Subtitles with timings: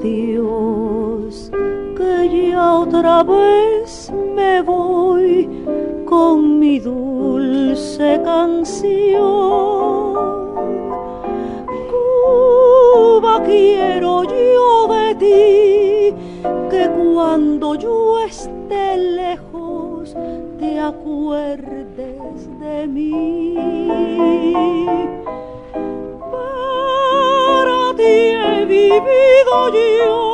[0.00, 1.50] Adiós,
[1.96, 5.48] que ya otra vez me voy
[6.06, 9.20] con mi dulce canción.
[11.90, 16.14] Cuba quiero yo de ti,
[16.70, 20.16] que cuando yo esté lejos
[20.58, 23.54] te acuerdes de mí.
[26.32, 30.29] Para ti he vivido yo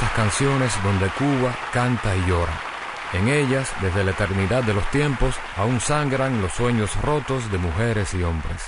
[0.00, 2.58] estas canciones donde Cuba canta y llora.
[3.12, 8.14] En ellas, desde la eternidad de los tiempos, aún sangran los sueños rotos de mujeres
[8.14, 8.64] y hombres.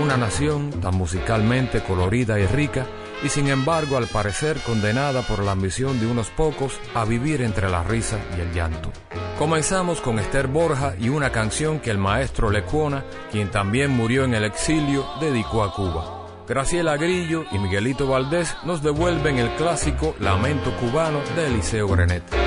[0.00, 2.86] Una nación tan musicalmente colorida y rica,
[3.24, 7.68] y sin embargo al parecer condenada por la ambición de unos pocos a vivir entre
[7.68, 8.92] la risa y el llanto.
[9.40, 14.34] Comenzamos con Esther Borja y una canción que el maestro Lecuona, quien también murió en
[14.34, 16.19] el exilio, dedicó a Cuba.
[16.50, 22.39] Graciela Grillo y Miguelito Valdés nos devuelven el clásico Lamento cubano de Eliseo Grenet.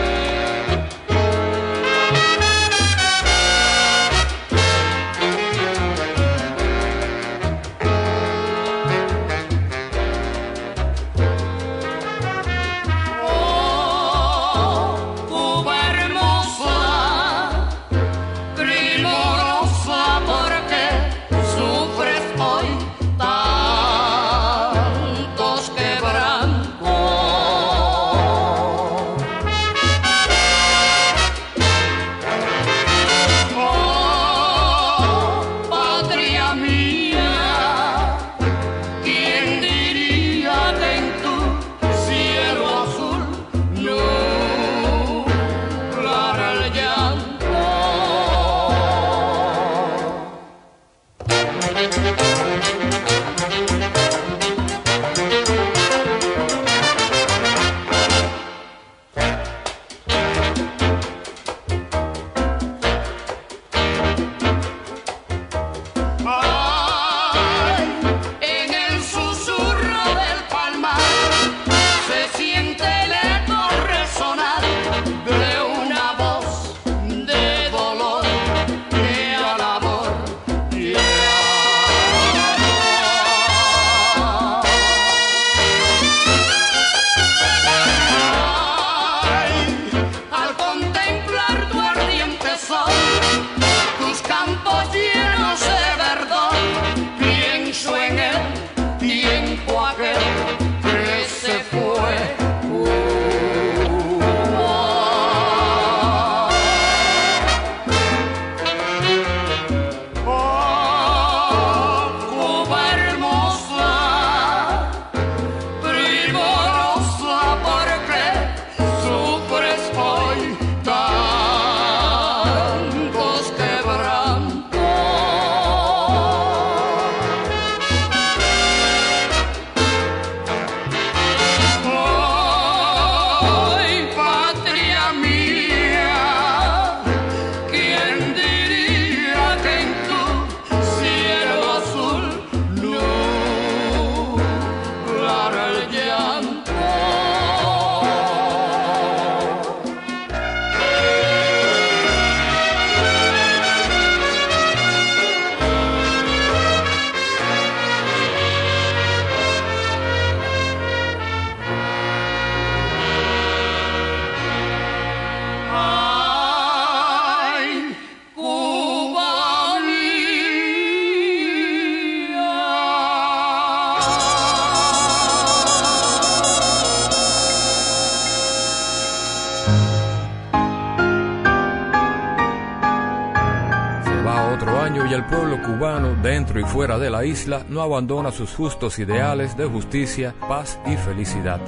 [186.62, 191.60] Y fuera de la isla, no abandona sus justos ideales de justicia, paz y felicidad.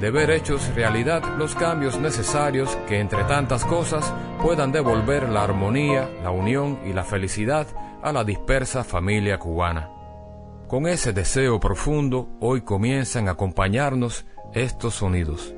[0.00, 4.12] De ver hechos realidad los cambios necesarios que entre tantas cosas
[4.42, 7.66] puedan devolver la armonía, la unión y la felicidad
[8.02, 9.90] a la dispersa familia cubana.
[10.68, 15.54] Con ese deseo profundo, hoy comienzan a acompañarnos estos sonidos.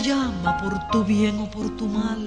[0.02, 2.26] Llama por tu bien o por tu mal?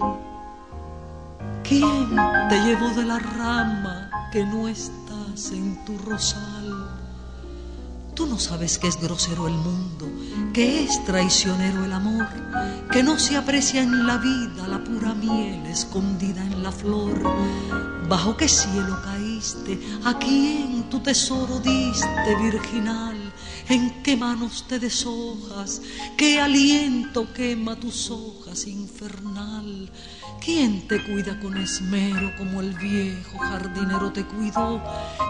[1.63, 2.15] ¿Quién
[2.49, 6.89] te llevó de la rama que no estás en tu rosal?
[8.13, 10.05] Tú no sabes que es grosero el mundo,
[10.53, 12.27] que es traicionero el amor,
[12.91, 17.21] que no se aprecia en la vida la pura miel escondida en la flor.
[18.09, 19.79] ¿Bajo qué cielo caíste?
[20.03, 23.20] ¿A quién tu tesoro diste virginal?
[23.71, 25.81] ¿En qué manos te deshojas?
[26.17, 29.89] ¿Qué aliento quema tus hojas infernal?
[30.43, 34.83] ¿Quién te cuida con esmero como el viejo jardinero te cuidó?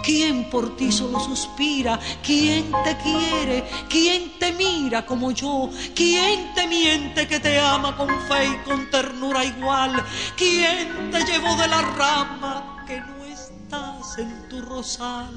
[0.04, 2.00] ¿Quién por ti solo suspira?
[2.26, 3.64] ¿Quién te quiere?
[3.88, 5.70] ¿Quién te mira como yo?
[5.94, 10.04] ¿Quién te miente que te ama con fe y con ternura igual?
[10.36, 15.30] ¿Quién te llevó de la rama que no estás en tu rosal?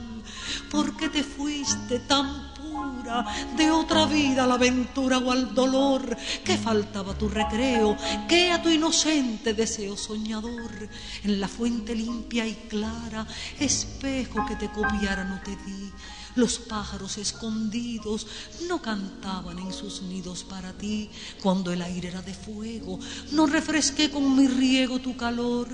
[0.71, 2.54] ¿Por qué te fuiste tan
[3.57, 7.97] de otra vida la aventura o al dolor, que faltaba tu recreo,
[8.29, 10.89] que a tu inocente deseo soñador,
[11.23, 13.27] en la fuente limpia y clara,
[13.59, 15.93] espejo que te copiara no te di.
[16.37, 18.27] Los pájaros escondidos
[18.69, 21.09] no cantaban en sus nidos para ti
[21.41, 22.99] cuando el aire era de fuego.
[23.31, 25.69] No refresqué con mi riego tu calor,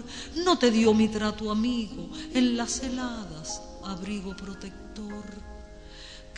[0.45, 5.40] no te dio mi trato amigo en las heladas abrigo protector.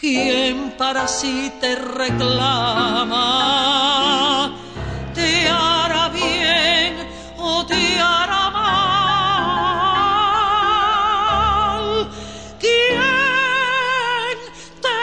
[0.03, 3.21] ¿Quién para sí te reclama?
[5.15, 8.73] ¿Te hará bien o te hará mal?
[12.59, 14.27] ¿Quién
[14.83, 14.99] te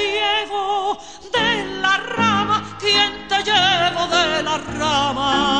[0.00, 0.96] llevó
[1.30, 2.56] de la rama?
[2.80, 5.57] ¿Quién te llevó de la rama?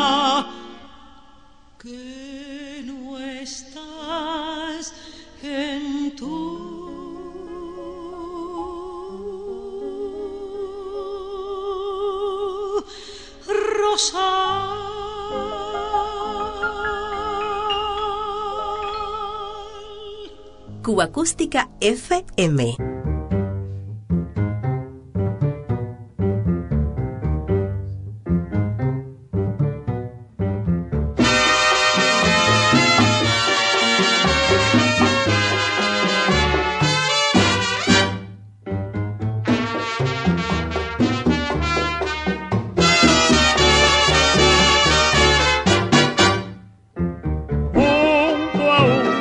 [20.84, 22.97] Cuba Acústica FM.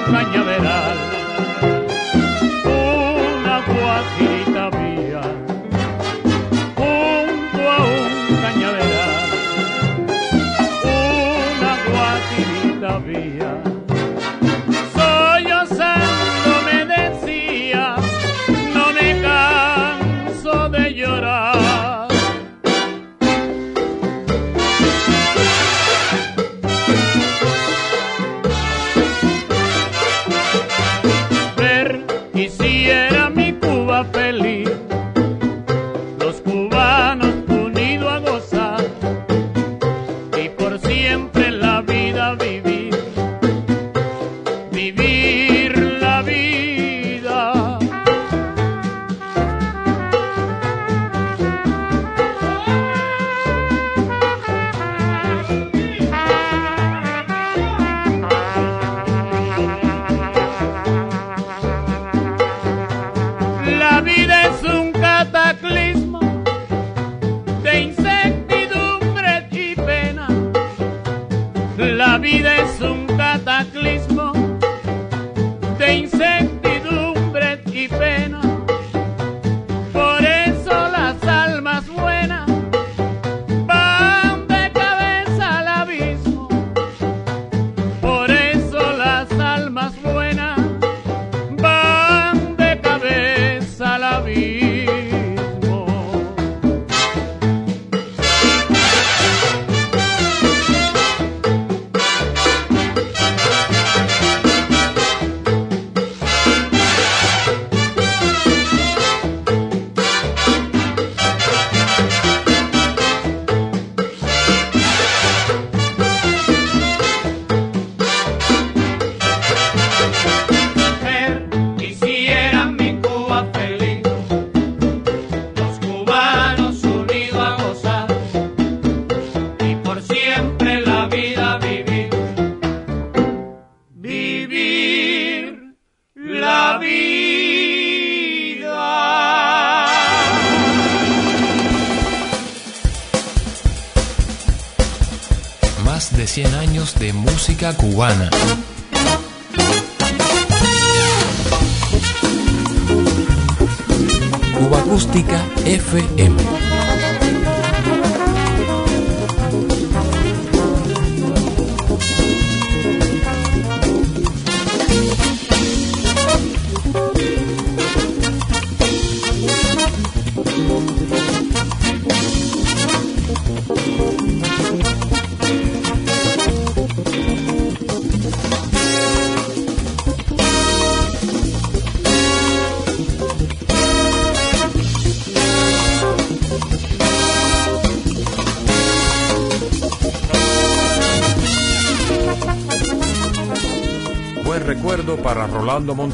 [0.08, 0.76] Cubana.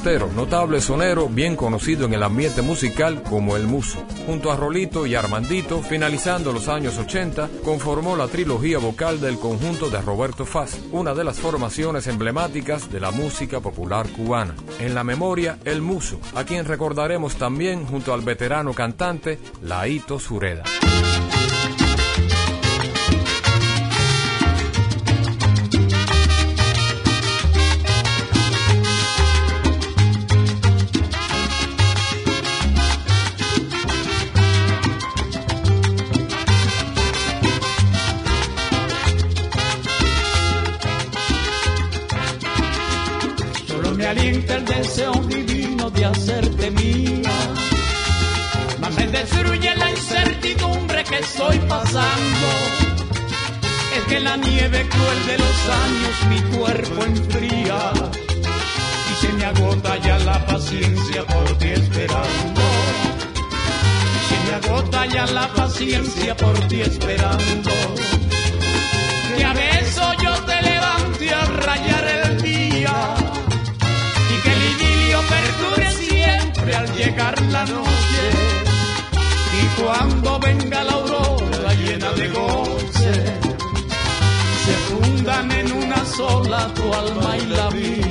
[0.03, 4.03] Notable sonero bien conocido en el ambiente musical como El Muso.
[4.25, 9.89] Junto a Rolito y Armandito, finalizando los años 80, conformó la trilogía vocal del conjunto
[9.89, 14.55] de Roberto Faz, una de las formaciones emblemáticas de la música popular cubana.
[14.77, 20.63] En la memoria, El Muso, a quien recordaremos también junto al veterano cantante Laito Sureda.
[44.55, 47.31] El deseo divino de hacerte mía.
[48.79, 52.47] Mas me destruye la incertidumbre que estoy pasando.
[53.97, 57.79] Es que la nieve cruel de los años mi cuerpo enfría.
[59.11, 62.61] Y se me agota ya la paciencia por ti esperando.
[64.15, 67.71] Y se me agota ya la paciencia por ti esperando.
[69.35, 72.02] Que a veces yo te levante a rayar
[77.05, 78.23] llegar la noche.
[79.61, 83.13] Y cuando venga la aurora llena de goce,
[84.63, 88.02] se fundan en una sola tu alma y la mía.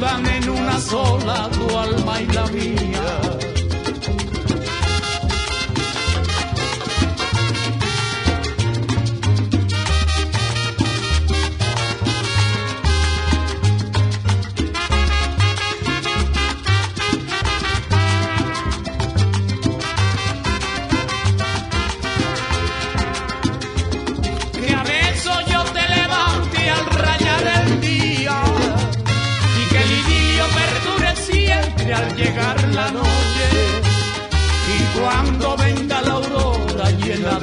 [0.00, 2.89] Fundan en una sola tu alma y la mía.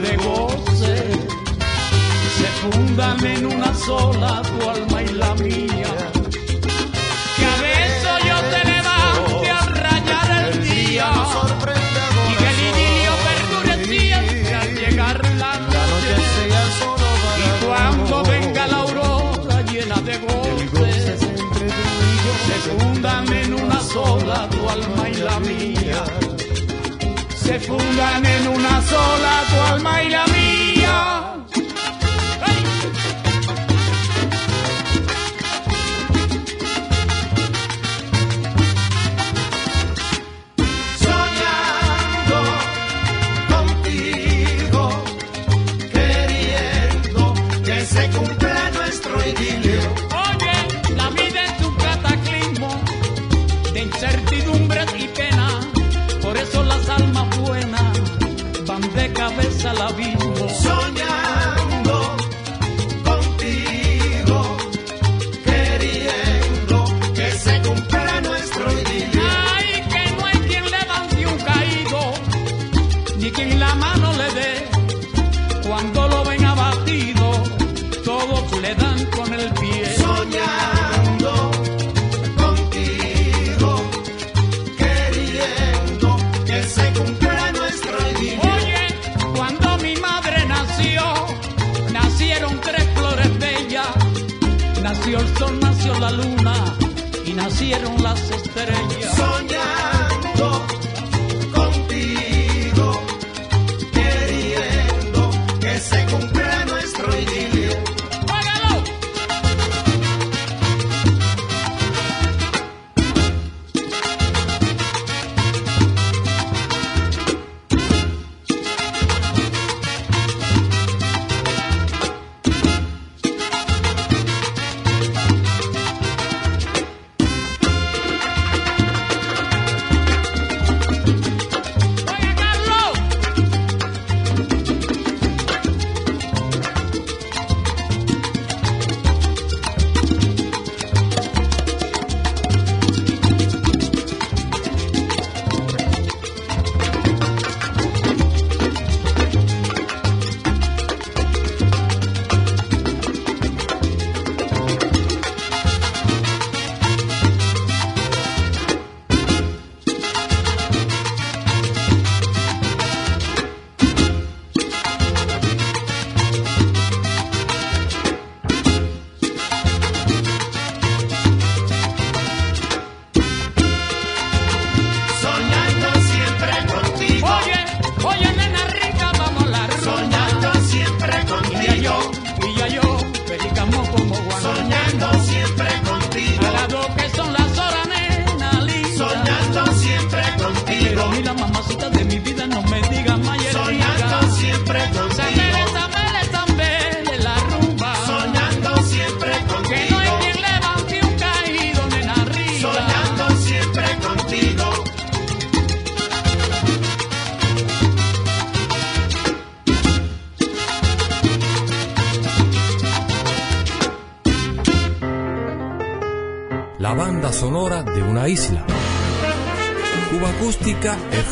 [0.08, 0.17] De
[2.38, 6.16] se fundan en una sola tu alma y la mía
[27.48, 30.47] Se fundan en una sola tu alma y la mía.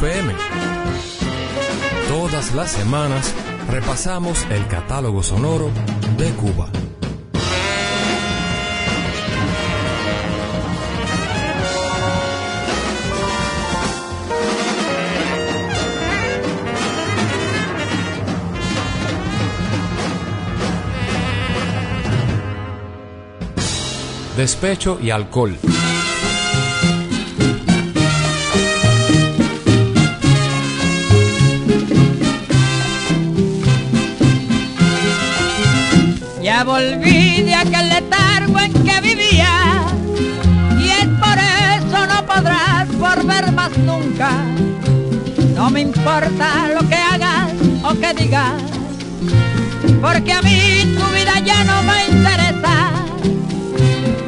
[0.02, 0.34] FM.
[2.10, 3.34] Todas las semanas
[3.70, 5.70] repasamos el catálogo sonoro
[6.18, 6.70] de Cuba.
[24.36, 25.58] Despecho y alcohol.
[36.66, 39.86] Volví de aquel letargo en que vivía
[40.80, 44.32] y es por eso no podrás volver más nunca.
[45.54, 47.52] No me importa lo que hagas
[47.84, 48.62] o que digas,
[50.02, 52.92] porque a mí tu vida ya no me interesa.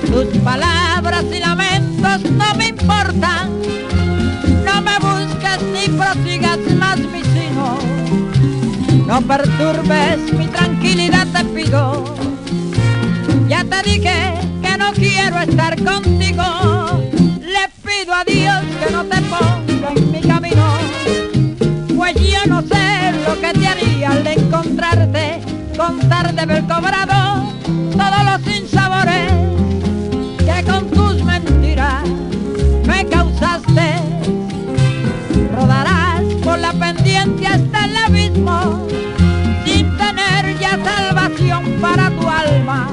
[0.06, 3.50] Tus palabras y lamentos no me importan.
[4.63, 7.78] No me busques ni prosigas más mi sino.
[9.08, 12.26] No perturbes mi tranquilidad, te pido.
[13.69, 16.43] Te dije que no quiero estar contigo.
[17.41, 20.77] Le pido a Dios que no te ponga en mi camino.
[21.95, 25.41] Pues yo no sé lo que te haría al encontrarte,
[25.77, 27.51] contar de haber cobrado
[27.91, 29.32] todos los sinsabores
[30.39, 32.03] que con tus mentiras
[32.86, 33.95] me causaste.
[35.53, 38.88] Rodarás por la pendiente hasta el abismo,
[39.65, 42.89] sin tener ya salvación para tu alma.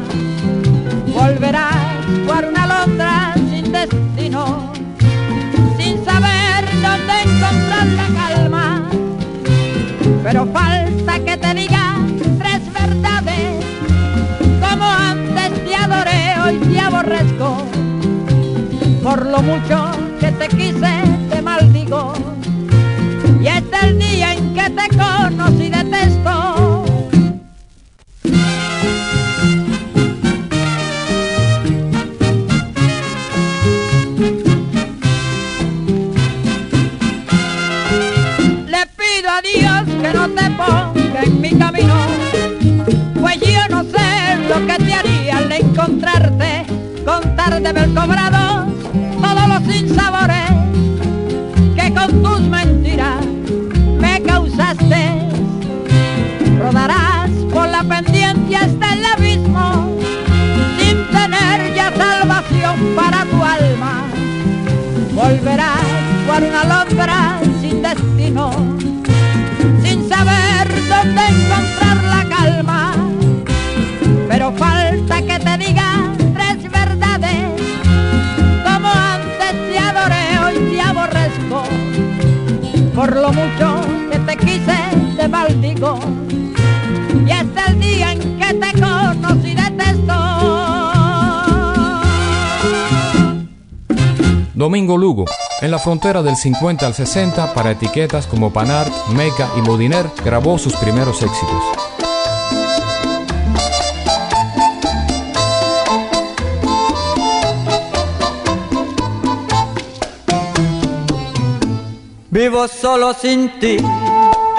[1.15, 4.73] Volverás por una alondra sin destino,
[5.79, 8.89] sin saber dónde encontrar la calma.
[10.25, 11.97] Pero falta que te diga
[12.39, 13.65] tres verdades,
[14.61, 17.65] como antes te adoré, hoy te aborrezco.
[19.03, 20.95] Por lo mucho que te quise,
[21.31, 22.13] te maldigo.
[23.41, 24.97] Y es el día en que te
[45.85, 46.65] encontrarte,
[47.05, 48.67] contar de haber cobrado
[49.21, 50.51] todos los sinsabores
[51.77, 53.25] que con tus mentiras
[54.01, 55.29] me causaste.
[56.59, 59.99] Rodarás por la pendiente hasta el abismo,
[60.79, 64.05] sin tener ya salvación para tu alma.
[65.15, 65.85] Volverás
[66.27, 68.51] por una alondra sin destino,
[83.55, 84.77] mucho que te quise,
[85.17, 85.99] te maldigo.
[87.27, 90.15] Y es el día en que te conocí, detesto.
[94.55, 95.25] Domingo Lugo,
[95.61, 100.59] en la frontera del 50 al 60 para etiquetas como Panart, Meca y Modiner, grabó
[100.59, 101.84] sus primeros éxitos.
[112.35, 113.77] Vivo solo sin ti,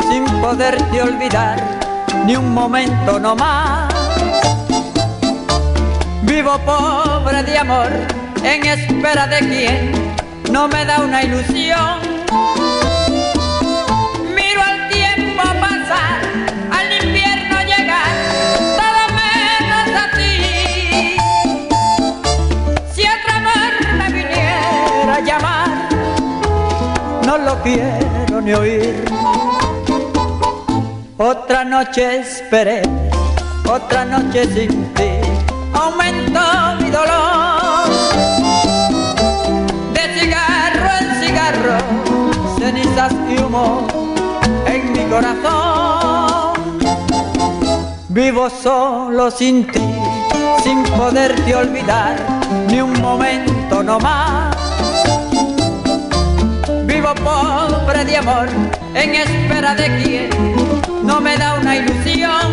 [0.07, 1.61] sin poderte olvidar,
[2.25, 3.93] ni un momento no más.
[6.21, 7.91] Vivo pobre de amor,
[8.45, 9.91] en espera de quien
[10.53, 12.04] no me da una ilusión.
[27.65, 29.03] Quiero ni oír.
[31.17, 32.83] Otra noche esperé,
[33.67, 35.11] otra noche sin ti,
[35.73, 36.45] aumentó
[36.79, 37.87] mi dolor.
[39.95, 41.77] De cigarro en cigarro,
[42.59, 43.87] cenizas y humo
[44.67, 46.53] en mi corazón.
[48.09, 49.87] Vivo solo sin ti,
[50.63, 52.15] sin poderte olvidar,
[52.69, 54.44] ni un momento no más.
[57.13, 58.49] Pobre de amor,
[58.95, 60.29] en espera de quien
[61.03, 62.51] no me da una ilusión.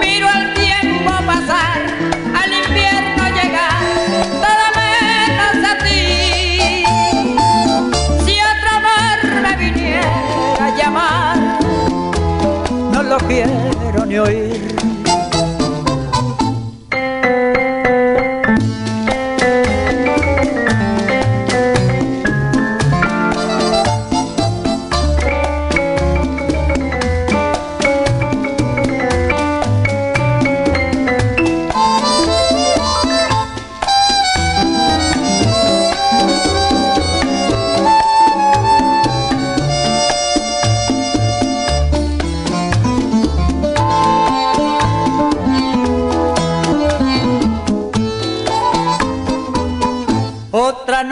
[0.00, 1.80] Miro el tiempo pasar,
[2.42, 3.80] al invierno llegar,
[4.44, 6.84] todo menos a ti.
[8.26, 11.38] Si otro amor me viniera a llamar,
[12.92, 14.73] no lo quiero ni oír.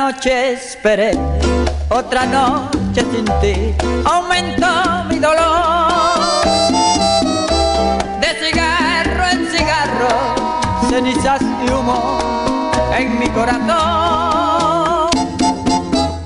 [0.04, 1.12] Noche esperé,
[1.88, 3.54] otra noche sin ti,
[4.04, 6.42] aumentó mi dolor.
[8.20, 10.12] De cigarro en cigarro,
[10.90, 12.18] cenizas y humo
[12.98, 15.10] en mi corazón.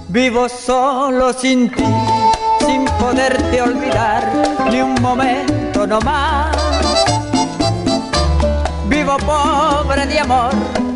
[0.08, 1.84] Vivo solo sin ti,
[2.66, 4.22] sin poderte olvidar,
[4.70, 6.56] ni un momento no más.
[8.88, 10.52] Vivo pobre de amor,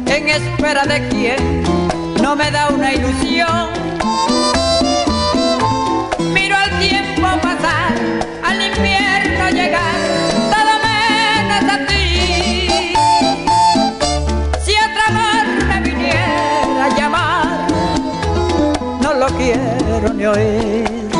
[0.06, 1.89] en espera de quien
[2.30, 3.70] no me da una ilusión.
[6.32, 7.92] Miro al tiempo pasar,
[8.44, 10.00] al invierno llegar,
[10.54, 12.94] todo menos a ti.
[14.64, 17.66] Si otro amor me viniera a llamar,
[19.02, 21.19] no lo quiero ni oír.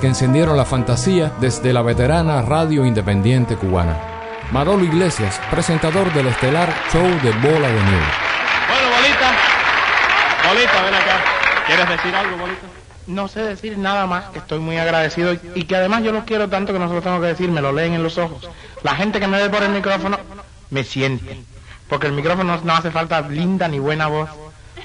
[0.00, 3.98] Que encendieron la fantasía desde la veterana radio independiente cubana.
[4.50, 8.06] Manolo Iglesias, presentador del estelar show de Bola de Nieve.
[8.68, 9.32] Bueno, Bolita.
[10.48, 11.20] Bolita, ven acá.
[11.66, 12.66] ¿Quieres decir algo, Bolita?
[13.06, 16.48] No sé decir nada más, que estoy muy agradecido y, que además yo los quiero
[16.48, 18.48] tanto que no se lo tengo que decir, me lo leen en los ojos.
[18.82, 20.18] La gente que me ve por el micrófono
[20.70, 21.42] me siente,
[21.88, 24.30] porque el micrófono no, no hace falta linda ni buena voz,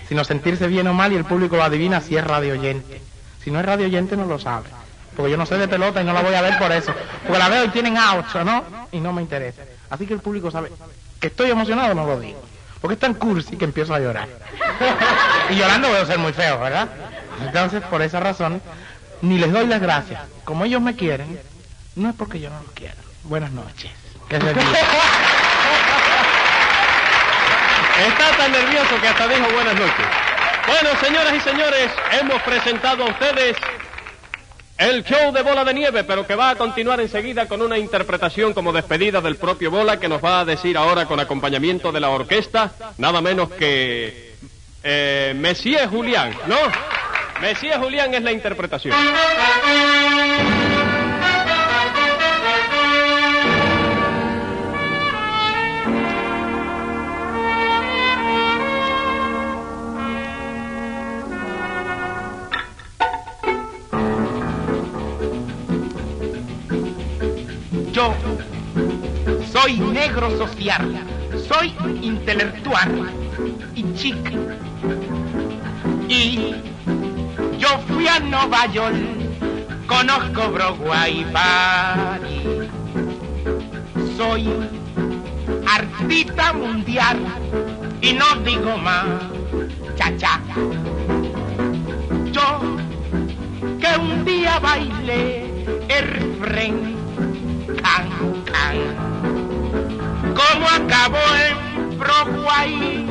[0.10, 3.02] sino sentirse bien o mal y el público lo adivina si es radio oyente.
[3.44, 4.70] Si no es radio oyente no lo sabe,
[5.16, 7.40] porque yo no sé de pelota y no la voy a ver por eso, porque
[7.40, 8.64] la veo y tienen outs, ¿no?
[8.92, 9.64] Y no me interesa.
[9.90, 10.72] Así que el público sabe
[11.20, 12.44] que estoy emocionado, no lo digo,
[12.82, 14.28] porque es tan cursi que empiezo a llorar.
[15.50, 16.90] y llorando voy a ser muy feo, ¿verdad?
[17.42, 18.62] Entonces, por esa razón,
[19.22, 20.22] ni les doy las gracias.
[20.44, 21.40] Como ellos me quieren,
[21.96, 22.96] no es porque yo no los quiera.
[23.24, 23.92] Buenas noches.
[24.30, 24.52] Que se.
[28.08, 30.06] Está tan nervioso que hasta dijo buenas noches.
[30.68, 33.56] Bueno, señoras y señores, hemos presentado a ustedes
[34.78, 38.54] el show de Bola de Nieve, pero que va a continuar enseguida con una interpretación
[38.54, 42.10] como despedida del propio Bola, que nos va a decir ahora con acompañamiento de la
[42.10, 44.36] orquesta, nada menos que
[44.84, 46.58] eh, Messier Julián, ¿no?
[47.42, 48.96] Messier Julián es la interpretación.
[69.52, 71.04] Soy negro social,
[71.48, 73.10] soy intelectual
[73.74, 74.32] y chic.
[76.08, 76.54] Y
[77.58, 78.96] yo fui a Nueva York,
[79.88, 82.20] conozco Broadway y.
[84.18, 84.54] Soy
[85.68, 87.18] artista mundial
[88.02, 89.06] y no digo más,
[89.96, 90.40] cha cha.
[92.32, 92.60] Yo
[93.80, 95.50] que un día bailé
[95.88, 97.05] el refrén
[100.36, 101.18] Como acabó
[101.48, 103.06] en Broadway,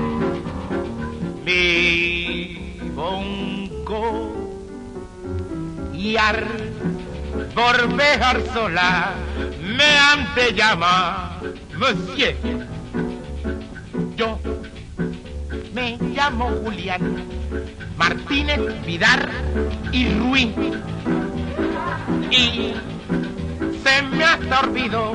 [1.44, 4.34] mi bongo
[5.92, 6.44] y al
[7.96, 9.14] dejar sola,
[9.60, 11.40] me han de llamar
[11.78, 12.36] Monsieur.
[14.16, 14.38] Yo
[15.74, 17.24] me llamo Julián
[17.96, 19.28] Martínez Vidar
[19.92, 20.48] y Ruiz.
[22.30, 22.74] Y
[23.84, 25.12] se me ha sorbido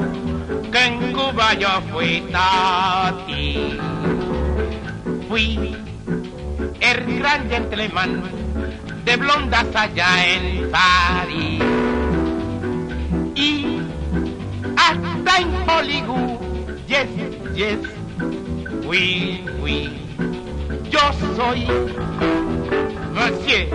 [0.72, 2.24] que en Cuba yo fui
[3.26, 3.78] ti.
[5.28, 5.76] Fui
[6.80, 8.24] el gran gentleman
[9.06, 11.64] de blondas allá en París.
[13.36, 13.80] Y
[14.78, 17.08] hasta en Hollywood, yes,
[17.56, 17.80] yes,
[18.86, 19.90] fui, fui.
[20.92, 21.00] Yo
[21.36, 21.66] soy
[23.14, 23.68] Monsieur,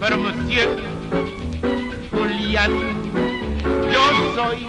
[0.00, 0.94] pero Monsieur
[2.10, 2.72] Julián,
[4.12, 4.66] yo soy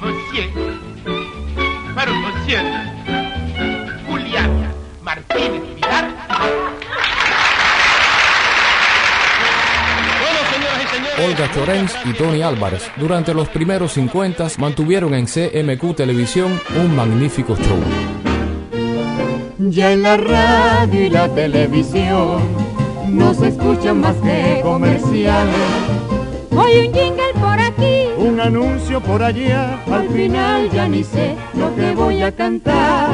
[0.00, 0.50] Monsieur,
[1.94, 2.64] pero Monsieur
[4.06, 4.72] Julián
[5.02, 6.14] Martínez Pilar.
[11.26, 17.56] Olga Chorens y Tony Álvarez durante los primeros 50 mantuvieron en CMQ Televisión un magnífico
[17.56, 17.78] show.
[19.58, 22.40] Ya en la radio y la televisión
[23.08, 25.54] no se escuchan más que comerciales.
[26.50, 27.27] Hoy un jingle
[27.78, 33.10] aquí, Un anuncio por allá, al final ya ni sé lo que voy a cantar.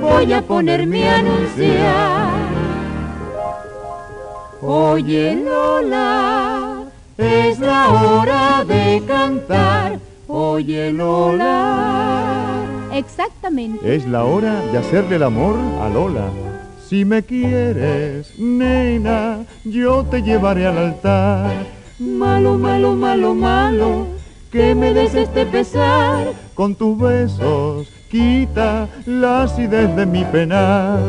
[0.00, 2.30] Voy a ponerme a anunciar.
[4.60, 6.84] Oye Lola,
[7.18, 9.98] es la hora de cantar.
[10.28, 12.14] Oye Lola.
[12.92, 13.94] Exactamente.
[13.94, 16.28] es la hora de hacerle el amor a Lola.
[16.88, 21.50] Si me quieres, nena, yo te llevaré al altar.
[22.04, 24.06] Malo, malo, malo, malo,
[24.52, 26.34] que me des este pesar.
[26.54, 31.00] Con tus besos quita la acidez de mi penar.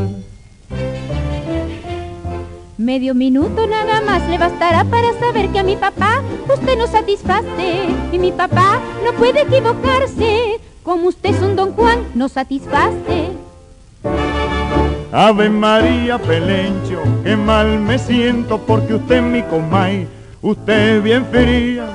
[2.78, 7.90] Medio minuto nada más le bastará para saber que a mi papá usted no satisface.
[8.14, 10.62] Y mi papá no puede equivocarse.
[10.82, 13.32] Como usted es un don Juan, no satisface.
[15.12, 20.08] Ave María Pelencho, qué mal me siento porque usted es mi comay,
[20.46, 21.88] usted es bien fría.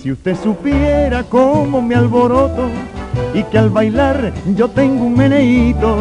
[0.00, 2.68] Si usted supiera cómo me alboroto
[3.34, 5.96] y que al bailar yo tengo un meneíto.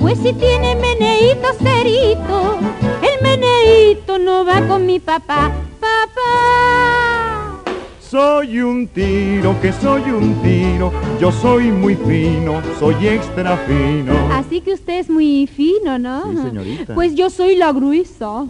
[0.00, 2.58] Pues si tiene meneíto cerito,
[3.02, 5.52] el meneíto no va con mi papá.
[5.78, 7.60] Papá.
[8.00, 14.12] Soy un tiro, que soy un tiro, yo soy muy fino, soy extra fino.
[14.32, 16.30] Así que usted es muy fino, ¿no?
[16.30, 16.94] Sí, señorita.
[16.94, 18.44] Pues yo soy la gruesa.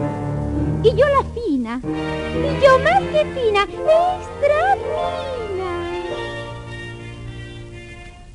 [0.82, 1.41] Y yo la fina.
[1.80, 5.72] Y yo más que fina, extra fina.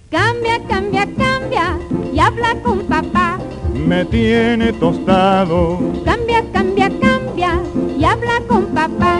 [0.09, 1.77] Cambia, cambia, cambia
[2.13, 3.37] y habla con papá.
[3.73, 7.61] Me tiene tostado, Cambia, cambia, cambia
[7.97, 9.19] y habla con papá.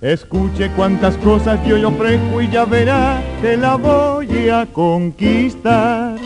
[0.00, 6.16] escuche cuántas cosas yo le ofrezco y ya verá que la voy a conquistar.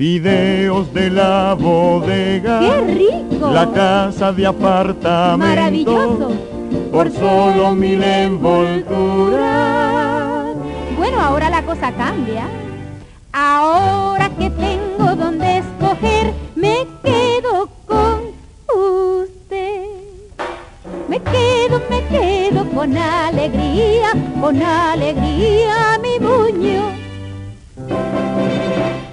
[0.00, 2.58] Fideos de la bodega.
[2.60, 3.50] ¡Qué rico!
[3.50, 5.36] La casa de apartamento.
[5.36, 6.30] Maravilloso.
[6.90, 8.86] Por solo mil envolturas.
[10.96, 12.48] Bueno, ahora la cosa cambia.
[13.30, 18.22] Ahora que tengo donde escoger, me quedo con
[18.74, 19.84] usted.
[21.10, 27.00] Me quedo, me quedo con alegría, con alegría, mi buño.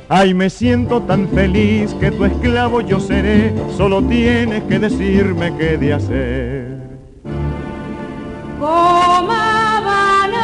[0.09, 3.53] Ay, me siento tan feliz que tu esclavo yo seré.
[3.75, 6.77] Solo tienes que decirme qué de hacer.
[8.57, 10.39] Coma banana.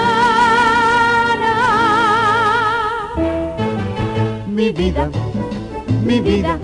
[4.49, 5.09] Mi vida,
[6.05, 6.59] mi vida,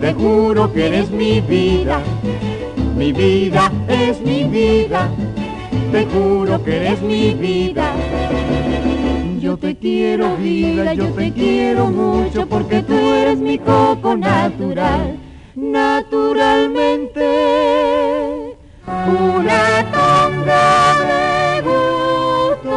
[0.00, 2.00] te juro que eres mi vida.
[2.96, 5.10] Mi vida es mi vida,
[5.92, 7.92] te juro que eres mi vida.
[9.58, 15.18] Yo te quiero vida, yo te quiero mucho porque tú eres mi coco natural,
[15.56, 18.56] naturalmente.
[18.86, 22.70] Una tonga de gusto.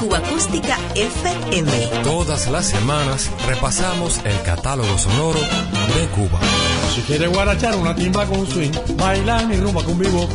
[0.00, 1.70] Cuba Acústica FM.
[2.04, 6.40] Todas las semanas repasamos el catálogo sonoro de Cuba.
[6.94, 10.26] Si quieres guarachar una timba con swing, bailar mi rumba con vivo.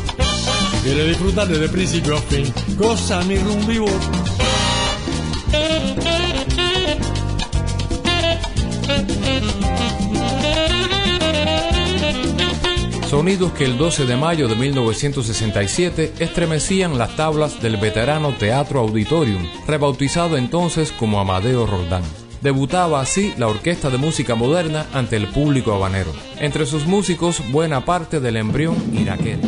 [0.81, 3.85] Si quieres disfrutar desde principio a fin, goza mi rumba vivo.
[13.07, 19.45] Sonidos que el 12 de mayo de 1967 estremecían las tablas del veterano Teatro Auditorium,
[19.67, 22.01] rebautizado entonces como Amadeo Roldán.
[22.41, 26.11] Debutaba así la Orquesta de Música Moderna ante el público habanero.
[26.39, 29.41] Entre sus músicos, buena parte del embrión iraquero.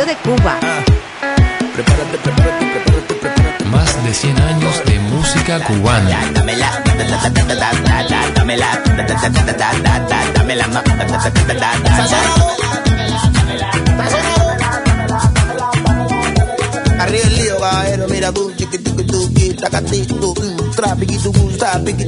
[0.00, 0.58] Diario de Cuba.
[3.70, 6.20] Más de 100 años de música cubana.
[16.98, 22.06] Arriba el lío, caballero, mira tú, chiquitiqui, tuqui, tacati, tu, mm, trapiqui, tu, gu, trapiqui,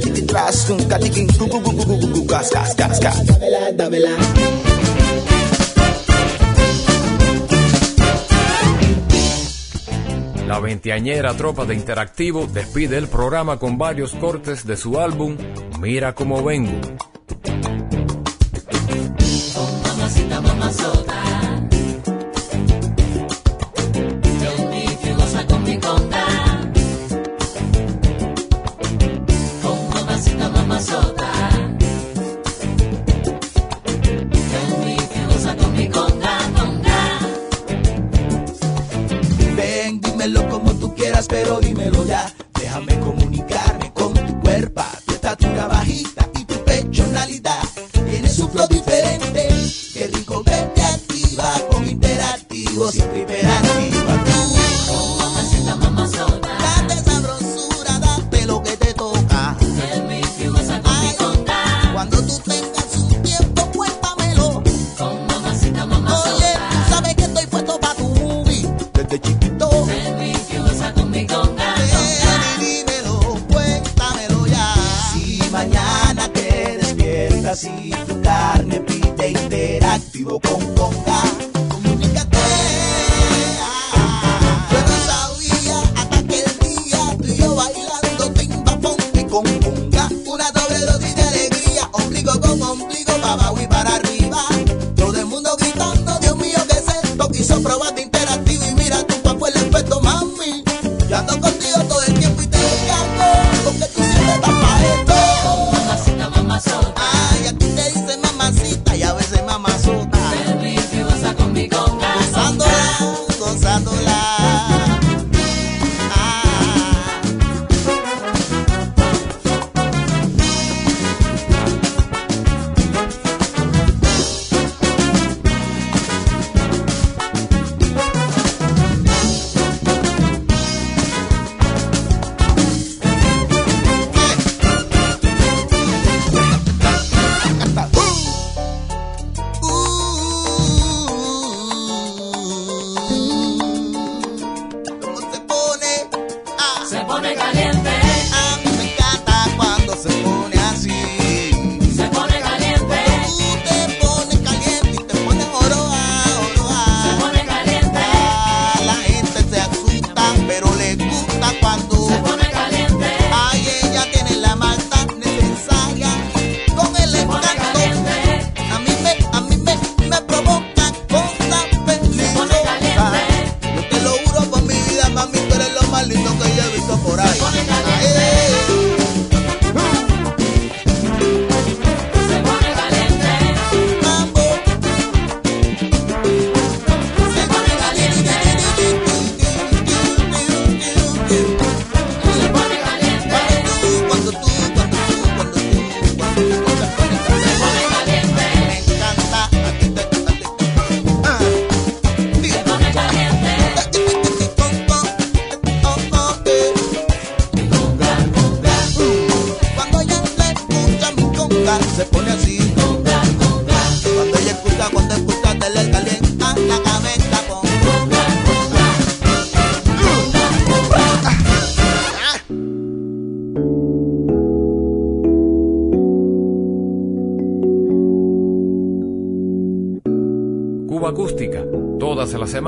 [10.53, 15.35] La veinteañera tropa de Interactivo despide el programa con varios cortes de su álbum
[15.79, 16.79] Mira cómo vengo.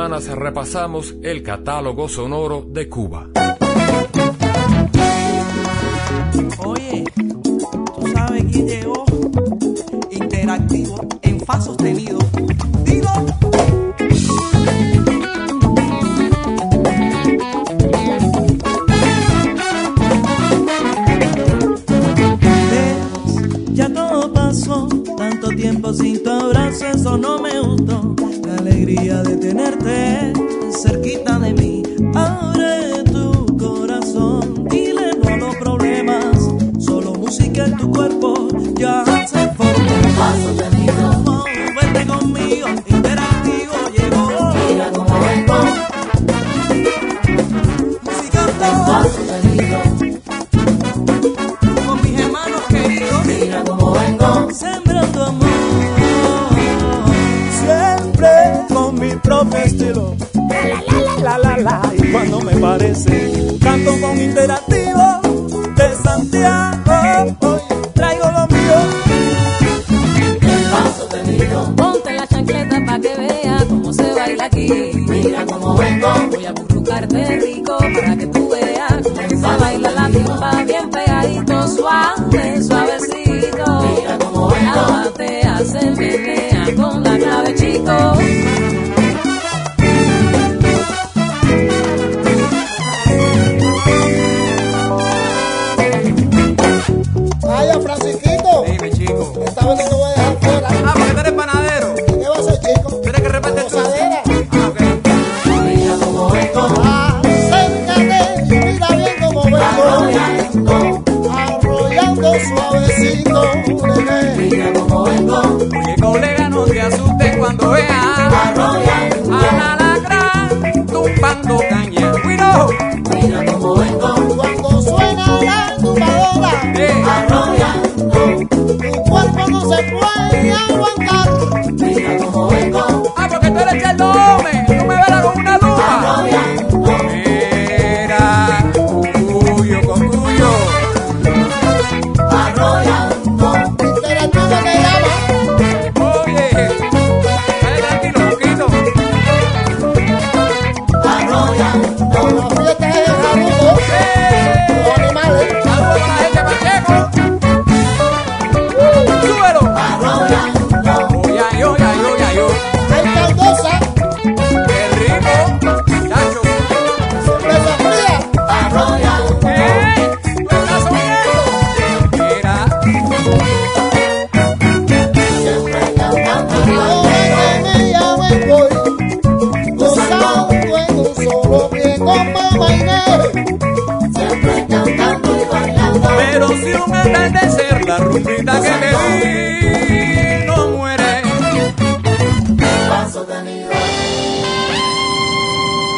[0.06, 3.35] semanas repasamos el catálogo sonoro de Cuba.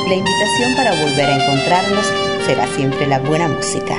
[0.08, 2.06] La invitación para volver a encontrarnos
[2.46, 3.98] será siempre la buena música.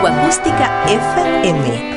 [0.00, 1.92] Cuba Acústica FM.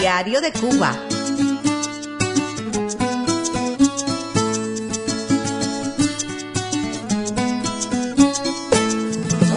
[0.00, 0.94] Diario de Cuba.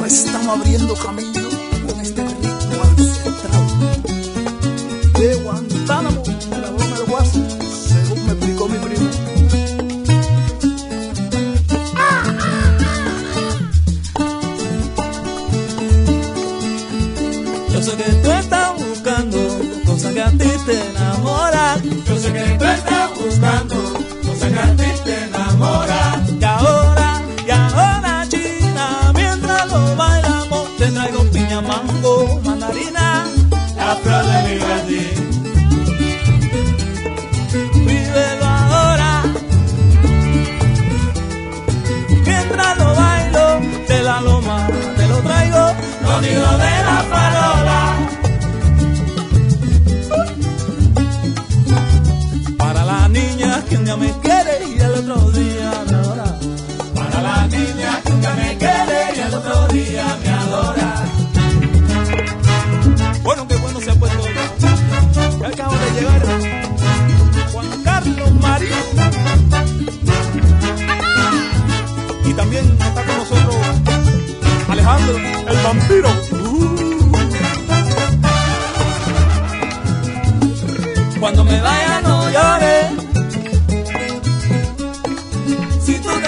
[0.05, 1.30] Estamos abriendo camino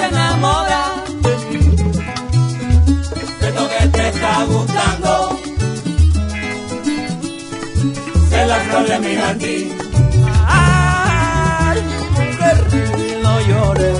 [0.04, 0.84] se enamora
[3.42, 5.40] de lo que te está gustando.
[8.30, 9.78] Se la flor de mi jardín.
[10.48, 11.82] Ay,
[12.18, 12.58] mujer,
[13.24, 14.00] no llores,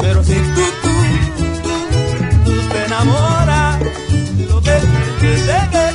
[0.00, 0.94] pero si tú, tú,
[2.44, 3.80] tú, te enamoras,
[4.48, 4.76] lo que
[5.20, 5.86] te deje,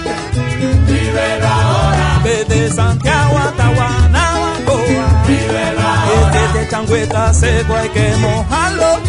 [0.88, 2.22] vive la hora.
[2.24, 3.52] Desde Santiago a
[6.70, 9.00] changüeta seco hay que mojarlo.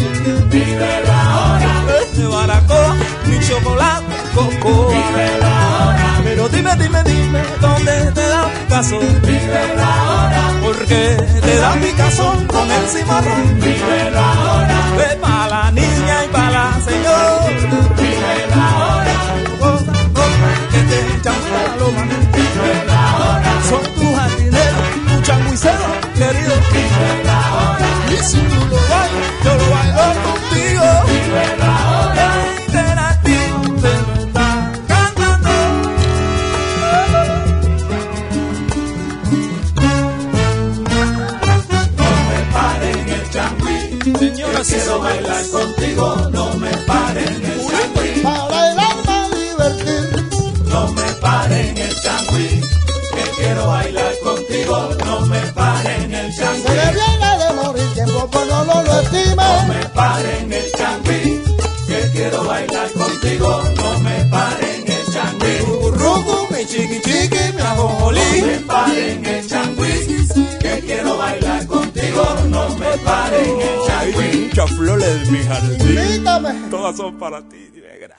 [0.49, 1.71] Vívelo ahora.
[2.01, 2.95] Este baracoa,
[3.27, 4.87] ni chocolate, coco.
[4.89, 6.21] Vívelo ahora.
[6.23, 8.99] Pero dime, dime, dime, ¿dónde te da Picasso?
[8.99, 10.41] Vívelo ahora.
[10.63, 13.59] Porque te da Picasso con el cimarrón.
[13.59, 14.77] Vívelo ahora.
[14.97, 17.47] Ve pa' la niña y pa' la señora.
[17.97, 19.15] Vívelo ahora.
[19.59, 22.03] Cosa, cosa, que te echan la loma.
[22.35, 23.51] Vívelo ahora.
[23.69, 26.59] Son tus jardineros, tus changuiceros, queridos.
[26.73, 27.40] Vívelo ahora.
[28.13, 30.85] Y si tú lo bailas, yo lo bailo contigo.
[31.07, 32.27] Vive ahora.
[32.67, 35.53] Interactivo te lo cantando.
[41.97, 43.79] No me paren el changüí.
[44.19, 46.05] Señora, quiero bailar contigo.
[46.31, 47.60] No me paren el
[59.35, 61.41] No me paren el changuí,
[61.87, 63.63] que quiero bailar contigo.
[63.75, 65.57] No me paren el changuí.
[66.01, 68.19] Rucu, mi chiqui chiqui, mi ajojolí.
[68.41, 69.93] No me paren el changuí,
[70.59, 72.23] que quiero bailar contigo.
[72.49, 74.47] No me paren el changuí.
[74.47, 76.69] Muchas flores de mi jardín.
[76.69, 78.15] Todas son para ti, negra.